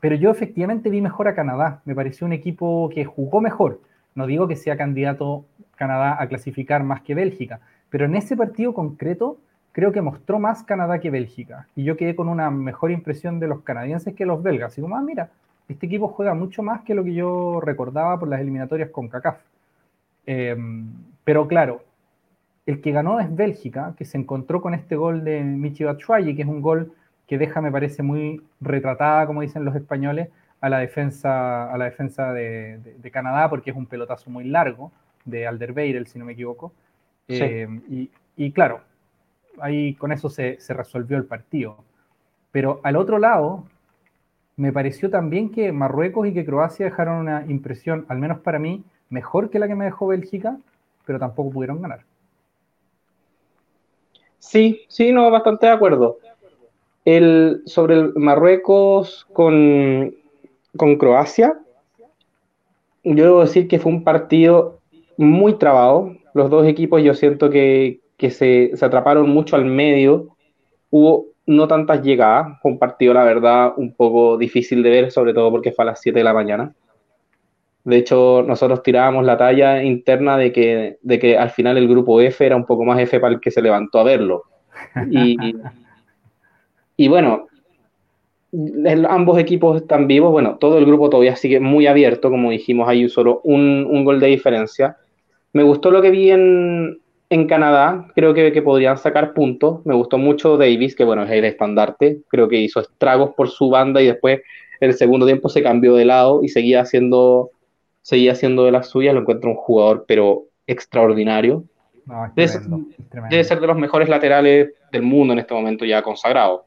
[0.00, 1.82] pero yo efectivamente vi mejor a Canadá.
[1.84, 3.82] Me pareció un equipo que jugó mejor.
[4.14, 5.44] No digo que sea candidato
[5.76, 9.36] Canadá a clasificar más que Bélgica, pero en ese partido concreto
[9.72, 11.68] creo que mostró más Canadá que Bélgica.
[11.76, 14.78] Y yo quedé con una mejor impresión de los canadienses que los belgas.
[14.78, 15.28] Y como, ah, mira,
[15.68, 19.40] este equipo juega mucho más que lo que yo recordaba por las eliminatorias con CACAF.
[20.24, 20.56] Eh,
[21.22, 21.82] pero claro,
[22.64, 26.42] el que ganó es Bélgica, que se encontró con este gol de Michi Batshuayi, que
[26.42, 26.94] es un gol
[27.32, 30.28] que deja, me parece, muy retratada, como dicen los españoles,
[30.60, 34.92] a la defensa, a la defensa de, Canadá, porque es un pelotazo muy largo,
[35.24, 36.74] de Alderweireld, si no me equivoco.
[37.28, 37.66] Eh,
[38.36, 38.82] y, claro,
[39.62, 41.78] ahí con eso se, resolvió el partido.
[42.50, 43.64] Pero al otro lado,
[44.56, 48.84] me pareció también que Marruecos y que Croacia dejaron una impresión, al menos para mí,
[49.08, 50.58] mejor que la que me dejó Bélgica,
[51.06, 52.04] pero tampoco pudieron ganar.
[54.38, 56.18] Sí, sí, no, bastante de acuerdo.
[57.04, 60.14] El, sobre el Marruecos con,
[60.98, 61.58] Croacia,
[63.04, 64.78] yo debo decir que fue un partido
[65.16, 66.14] muy trabado.
[66.34, 70.28] Los dos equipos yo siento que, se, atraparon mucho al medio.
[70.90, 72.60] Hubo no tantas llegadas.
[72.62, 75.86] Fue un partido, la verdad, un poco difícil de ver, sobre todo porque fue a
[75.86, 76.72] las 7 de la mañana.
[77.84, 82.20] De hecho, nosotros tirábamos la talla interna de que, de que al final el grupo
[82.20, 84.44] F era un poco más F para el que se levantó a verlo.
[85.10, 85.36] Y,
[87.02, 87.48] y bueno,
[89.08, 90.30] ambos equipos están vivos.
[90.30, 94.28] Bueno, todo el grupo todavía sigue muy abierto, como dijimos, hay solo un, gol de
[94.28, 94.98] diferencia.
[95.52, 97.00] Me gustó lo que vi en,
[97.48, 99.84] Canadá, creo que, que, podrían sacar puntos.
[99.84, 102.20] Me gustó mucho Davis, que bueno, es el estandarte.
[102.28, 104.42] Creo que hizo estragos por su banda y después
[104.78, 107.50] en el segundo tiempo se cambió de lado y seguía haciendo,
[108.02, 109.12] seguía haciendo de las suyas.
[109.12, 111.64] Lo encuentro un jugador, pero extraordinario.
[113.28, 116.66] debe ser de los mejores laterales del mundo en este momento ya consagrado.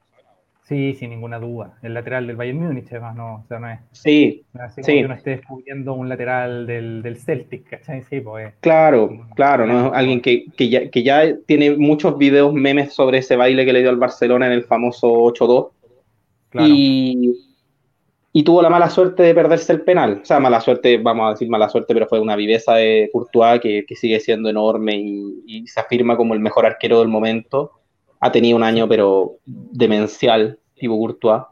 [0.68, 1.78] Sí, sin ninguna duda.
[1.84, 3.80] El lateral del Bayern Múnich, además, no, o sea, no es.
[3.92, 4.44] Sí.
[4.56, 4.94] así sí.
[4.94, 8.02] que uno esté descubriendo un lateral del, del Celtic, ¿cachai?
[8.10, 8.52] Sí, pues.
[8.62, 9.94] Claro, claro, ¿no?
[9.94, 13.82] Alguien que, que, ya, que ya tiene muchos videos, memes sobre ese baile que le
[13.82, 15.70] dio al Barcelona en el famoso 8-2.
[16.50, 16.68] Claro.
[16.68, 17.36] Y,
[18.34, 20.22] y tuvo la mala suerte de perderse el penal.
[20.24, 23.62] O sea, mala suerte, vamos a decir mala suerte, pero fue una viveza de Courtois
[23.62, 27.72] que, que sigue siendo enorme y, y se afirma como el mejor arquero del momento
[28.20, 31.44] ha tenido un año, pero demencial, tipo Courtois.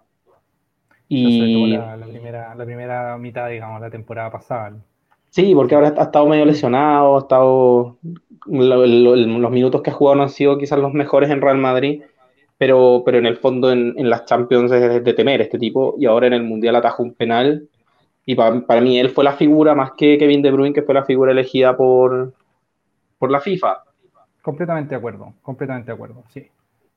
[1.07, 4.73] Y la, primera, la primera mitad, digamos, la temporada pasada.
[5.29, 7.97] Sí, porque ahora ha estado medio lesionado, ha estado.
[8.45, 12.03] los minutos que ha jugado no han sido quizás los mejores en Real Madrid,
[12.57, 16.27] pero, pero en el fondo en, las Champions es de temer este tipo, y ahora
[16.27, 17.67] en el Mundial atajó un penal,
[18.25, 21.03] y para, mí él fue la figura más que Kevin De Bruyne, que fue la
[21.03, 22.33] figura elegida por,
[23.17, 23.83] por la FIFA.
[24.43, 26.45] Completamente de acuerdo, completamente de acuerdo, sí.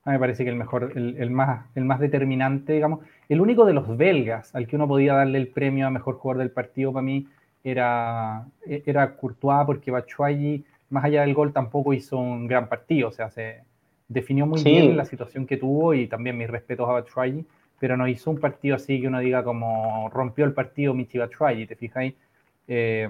[0.04, 3.64] A mí me parece que el mejor, el, más, el más determinante, digamos, el único
[3.64, 6.92] de los belgas al que uno podía darle el premio a mejor jugador del partido
[6.92, 7.28] para mí
[7.62, 13.10] era, era Courtois, porque Batshuayi, más allá del gol, tampoco hizo un gran partido.
[13.10, 13.62] O sea, se
[14.08, 17.46] definió muy bien la situación que tuvo y también mis respetos a Batshuayi,
[17.78, 21.66] pero no hizo un partido así que uno diga como rompió el partido Michi Batshuayi,
[21.66, 22.14] ¿te fijáis?
[22.68, 23.08] Eh,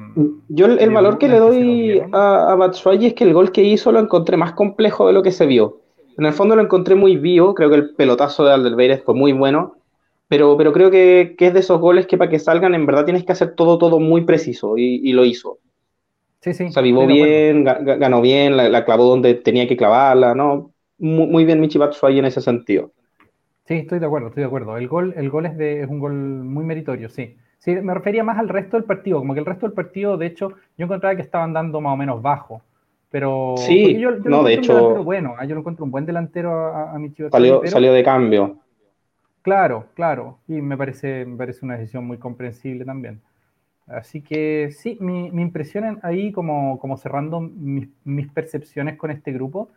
[0.49, 3.91] Yo el, valor que le doy a, a Batshuayi es que el gol que hizo
[3.91, 5.81] lo encontré más complejo de lo que se vio.
[6.19, 9.33] En el fondo lo encontré muy vivo, creo que el pelotazo de Alderweireld fue muy
[9.33, 9.77] bueno,
[10.29, 13.25] pero, pero creo que, es de esos goles que para que salgan en verdad tienes
[13.25, 15.59] que hacer todo, todo muy preciso y, lo hizo.
[16.41, 16.65] Sí, sí.
[16.65, 20.73] O sea, vivó bien, ganó bien, la, clavó donde tenía que clavarla, ¿no?
[20.99, 22.93] Muy, bien Michi Batshuayi en ese sentido.
[23.67, 24.77] Sí, estoy de acuerdo, estoy de acuerdo.
[24.79, 27.37] El gol, el gol es, de, es un gol muy meritorio, sí.
[27.59, 30.27] Sí, me refería más al resto del partido, como que el resto del partido, de
[30.27, 32.63] hecho, yo encontraba que estaban dando más o menos bajo.
[33.11, 35.03] Pero sí, no, de hecho.
[35.03, 38.59] bueno, ah, yo lo encuentro un buen delantero a, a Michi Salió, salió de cambio.
[39.43, 43.21] Claro, claro, y me parece, me parece una decisión muy comprensible también.
[43.87, 47.89] Así que sí, mi, impresión ahí, como, como cerrando mis,
[48.33, 49.69] percepciones con este grupo,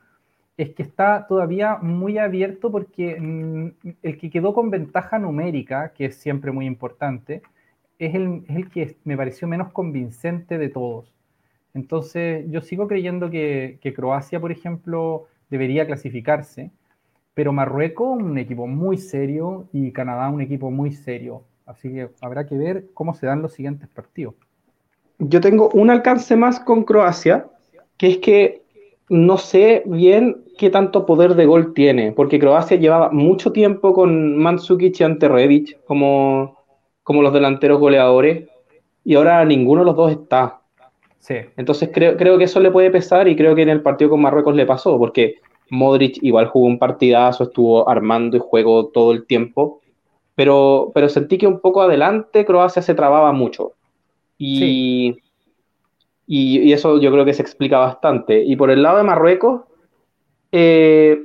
[0.58, 3.68] es que está todavía muy abierto porque mm,
[4.02, 7.44] el que quedó con ventaja numérica, que es siempre muy importante,
[8.00, 11.14] es el, el que me pareció menos convincente de todos.
[11.76, 16.72] Entonces, yo sigo creyendo que, que Croacia, por ejemplo, debería clasificarse
[17.40, 21.44] pero Marruecos un equipo muy serio y Canadá un equipo muy serio.
[21.66, 24.36] Así que habrá que ver cómo se dan los siguientes partidos.
[25.20, 27.48] Yo tengo un alcance más con Croacia,
[27.96, 28.64] que es que
[29.08, 34.38] no sé bien qué tanto poder de gol tiene, porque Croacia llevaba mucho tiempo con
[34.38, 35.30] Mandzukic y Ante
[35.88, 36.59] como,
[37.10, 38.48] como los delanteros goleadores,
[39.04, 40.62] y ahora ninguno de los dos está.
[41.18, 41.38] Sí.
[41.58, 44.22] Entonces creo, creo que eso le puede pesar y creo que en el partido con
[44.22, 45.38] Marruecos le pasó, porque
[45.72, 49.82] Modric igual jugó un partidazo, estuvo armando y juego todo el tiempo,
[50.36, 53.72] pero, pero sentí que un poco adelante Croacia se trababa mucho.
[54.38, 55.18] Y,
[56.28, 58.44] y, eso yo creo que se explica bastante.
[58.44, 59.62] Y por el lado de Marruecos,
[60.52, 61.20] eh,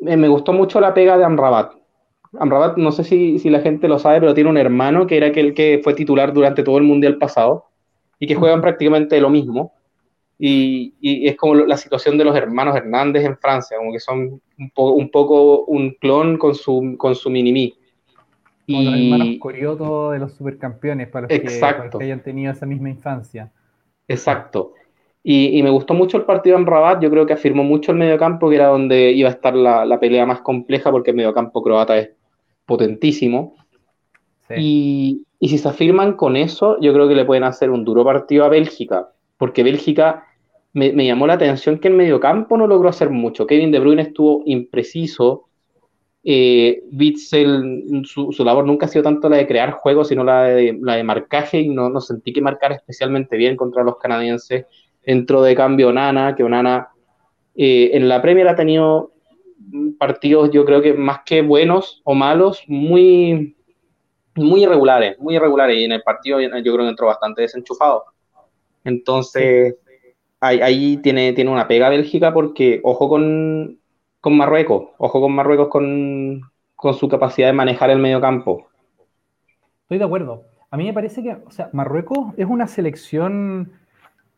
[0.00, 1.74] me gustó mucho la pega de Amrabat.
[2.38, 5.28] Amrabat, no sé si, si, la gente lo sabe, pero tiene un hermano que era
[5.28, 7.66] aquel que fue titular durante todo el Mundial pasado
[8.18, 9.74] y que juegan prácticamente lo mismo.
[10.38, 10.94] Y,
[11.28, 15.10] es como la situación de los hermanos Hernández en Francia, como que son un, un
[15.10, 17.74] poco un clon con su, con su mini-mí.
[18.66, 23.52] Como los hermanos Corioto de los supercampeones, para los, que, hayan tenido esa misma infancia.
[24.08, 24.72] Exacto.
[25.22, 28.48] Y, me gustó mucho el partido en Rabat, yo creo que afirmó mucho el mediocampo,
[28.48, 31.96] que era donde iba a estar la, la pelea más compleja, porque el mediocampo croata
[31.98, 32.10] es
[32.66, 33.54] potentísimo.
[34.56, 38.04] Y, y si se afirman con eso, yo creo que le pueden hacer un duro
[38.04, 40.24] partido a Bélgica, porque Bélgica
[40.72, 43.46] me, llamó la atención que en mediocampo no logró hacer mucho.
[43.46, 45.48] Kevin De Bruyne estuvo impreciso.
[46.24, 50.78] Eh, Witzel, su, labor nunca ha sido tanto la de crear juegos, sino la de,
[50.80, 54.66] la de marcaje, y no, no sentí que marcar especialmente bien contra los canadienses.
[55.02, 56.88] Entró de cambio Nana, que Onana
[57.54, 59.11] eh, en la Premier ha tenido
[59.98, 63.56] partidos, yo creo que más que buenos o malos, muy,
[64.34, 68.04] muy irregulares, muy irregulares, y en el partido yo creo que entró bastante desenchufado.
[68.84, 69.76] Entonces,
[70.40, 73.78] ahí, tiene, tiene una pega Bélgica porque ojo con,
[74.24, 76.40] Marruecos, ojo con Marruecos con,
[76.98, 78.66] su capacidad de manejar el medio campo.
[79.82, 80.44] Estoy de acuerdo.
[80.70, 83.72] A mí me parece que, o sea, Marruecos es una selección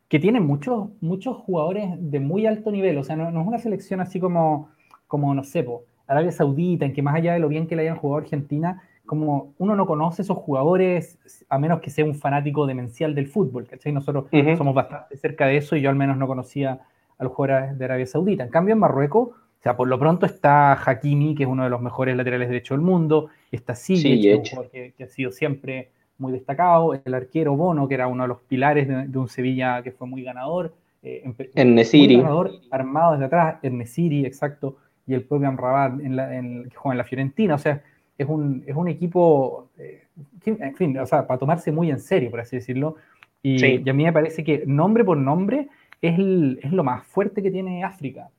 [0.09, 2.99] que tiene muchos, muchos jugadores de muy alto nivel.
[2.99, 4.69] O sea, no, es una selección así como,
[5.07, 5.67] como no sé,
[6.07, 8.83] Arabia Saudita, en que más allá de lo bien que le hayan jugado a Argentina,
[9.07, 13.67] como uno no conoce esos jugadores a menos que sea un fanático demencial del fútbol,
[13.67, 13.93] ¿cachai?
[13.93, 14.27] Nosotros
[14.57, 16.81] somos bastante cerca de eso y yo al menos no conocía
[17.19, 18.45] a los jugadores de Arabia Saudita.
[18.45, 21.71] En cambio, en Marruecos, o sea, por lo pronto está Hakimi, que es uno de
[21.71, 24.43] los mejores laterales derechos del mundo, está Sijic,
[24.73, 28.41] que, que, ha sido siempre muy destacado, el arquero Bono, que era uno de los
[28.43, 31.23] pilares de, un Sevilla que fue muy ganador, eh,
[31.55, 32.17] en Nesiri.
[32.17, 34.77] ganador, armado desde atrás, en Nesiri, exacto,
[35.07, 37.83] y el propio Amrabat en la, en, que juega en la Fiorentina, o sea,
[38.17, 40.05] es un, es un equipo, eh,
[40.47, 42.97] en fin, o sea, para tomarse muy en serio, por así decirlo.
[43.43, 45.69] Y, a mí me parece que nombre por nombre
[46.01, 48.31] es, es lo más fuerte que tiene África.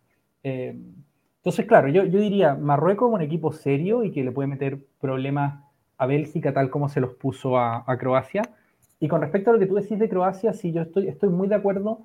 [0.44, 0.76] Eh,
[1.38, 4.80] entonces, claro, yo, yo diría Marruecos es un equipo serio y que le puede meter
[5.00, 5.64] problemas
[5.98, 8.42] a Bélgica tal como se los puso a, Croacia.
[9.00, 11.48] Y con respecto a lo que tú decís de Croacia, sí, yo estoy, estoy muy
[11.48, 12.00] de acuerdo.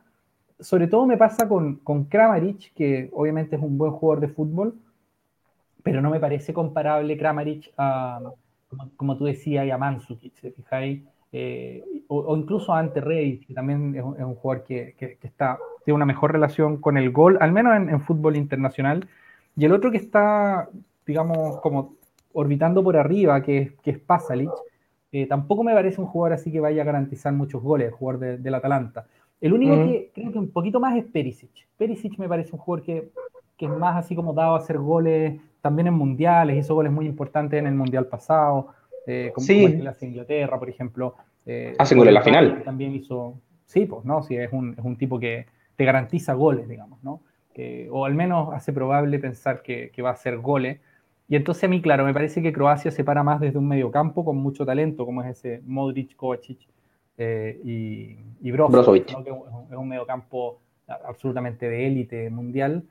[0.60, 4.74] Sobre todo me pasa con, con Kramaric, que obviamente es un buen jugador de fútbol,
[5.82, 8.20] pero no me parece comparable Kramaric a,
[8.96, 11.02] como, tú decías, a Mandzukic, ¿te fijáis?
[11.32, 15.96] Eh, o, incluso a Ante Rey, que también es un, jugador que, que, está, tiene
[15.96, 19.08] una mejor relación con el gol, al menos en, fútbol internacional.
[19.56, 20.68] Y el otro que está,
[21.06, 21.94] digamos, como
[22.32, 24.50] orbitando por arriba, que, es Pasalic,
[25.12, 28.54] eh, tampoco me parece un jugador así que vaya a garantizar muchos goles, jugador del
[28.54, 29.06] Atalanta.
[29.40, 31.50] El único que creo que un poquito más es Perisic.
[31.78, 33.08] Perisic me parece un jugador que,
[33.56, 37.06] que es más así como dado a hacer goles también en mundiales, hizo goles muy
[37.06, 38.68] importantes en el mundial pasado,
[39.06, 39.78] eh, como, sí.
[39.78, 41.14] como hace Inglaterra, por ejemplo.
[41.46, 42.62] Eh, hace goles en la final.
[42.64, 43.34] También hizo,
[43.64, 44.22] sí, pues, ¿no?
[44.22, 47.22] Sí, es un, es un tipo que te garantiza goles, digamos, ¿no?
[47.90, 50.80] o al menos hace probable pensar que, que, va a hacer goles.
[51.28, 54.24] Y entonces a mí, claro, me parece que Croacia se para más desde un mediocampo
[54.24, 56.66] con mucho talento, como es ese Modric, Kovacic
[57.22, 60.62] eh, y, y Brozovic, que es un mediocampo
[61.04, 62.84] absolutamente de élite mundial,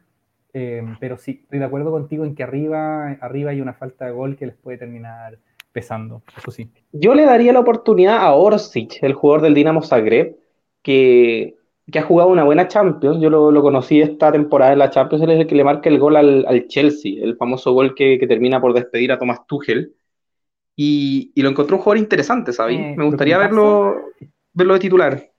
[0.53, 4.11] eh, pero sí, estoy de acuerdo contigo en que arriba, arriba hay una falta de
[4.11, 5.39] gol que les puede terminar
[5.71, 6.21] pesando.
[6.37, 6.69] Eso sí.
[6.91, 10.37] Yo le daría la oportunidad a Orsic, el jugador del Dinamo Zagreb,
[10.83, 11.55] que,
[11.91, 13.19] que ha jugado una buena Champions.
[13.19, 15.23] Yo lo, lo, conocí esta temporada en la Champions.
[15.23, 18.19] Él es el que le marca el gol al, al Chelsea, el famoso gol que,
[18.19, 19.95] que, termina por despedir a Thomas Tuchel.
[20.81, 22.79] Y, y lo encontró un jugador interesante, ¿sabes?
[22.79, 23.97] Eh, Me gustaría verlo,
[24.53, 25.29] verlo de titular.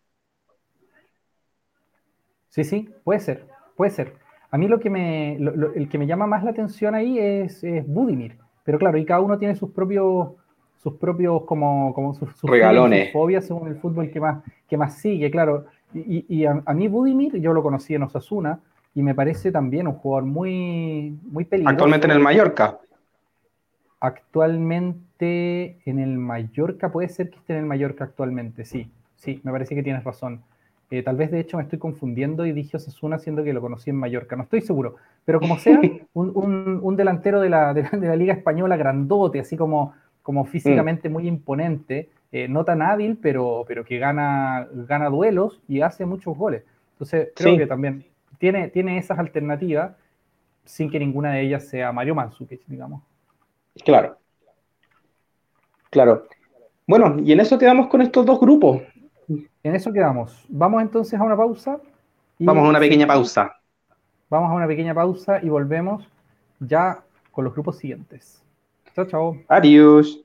[2.51, 4.17] Sí, sí, puede ser, puede ser.
[4.51, 8.37] A mí lo que me, el que me llama más la atención ahí es, Budimir.
[8.65, 10.33] Pero claro, y cada uno tiene sus propios,
[10.77, 13.11] sus propios como, como sus, regalones.
[13.11, 15.65] fobias según el fútbol que más, que más sigue, claro.
[15.95, 18.61] Y, a, mí Budimir, yo lo conocí en Osasuna
[18.95, 21.73] y me parece también un jugador muy, muy peligroso.
[21.73, 22.79] Actualmente en el Mallorca.
[24.01, 29.53] Actualmente en el Mallorca, puede ser que esté en el Mallorca actualmente, sí, sí, me
[29.53, 30.43] parece que tienes razón.
[30.91, 33.91] Eh, tal vez de hecho me estoy confundiendo y dije Osasuna siendo que lo conocí
[33.91, 34.97] en Mallorca, no estoy seguro.
[35.25, 35.81] Pero como sea,
[36.15, 37.73] un, delantero de la,
[38.17, 43.85] Liga Española grandote, así como, como físicamente muy imponente, eh, no tan hábil, pero, pero
[43.85, 46.65] que gana, gana duelos y hace muchos goles.
[46.93, 48.05] Entonces creo que también
[48.39, 49.93] tiene, tiene esas alternativas
[50.65, 53.03] sin que ninguna de ellas sea Mario Mandzukic, digamos.
[53.85, 54.17] Claro.
[55.91, 56.27] Claro.
[56.87, 58.83] Bueno, y en eso quedamos con estos dos grupos.
[59.63, 60.45] En eso quedamos.
[60.49, 61.81] Vamos entonces a una pausa.
[62.39, 63.57] Vamos a una pequeña pausa.
[64.29, 66.09] Vamos a una pequeña pausa y volvemos
[66.61, 67.03] ya
[67.33, 68.43] con los grupos siguientes.
[68.95, 69.37] Chao, chao.
[69.49, 70.25] Adiós.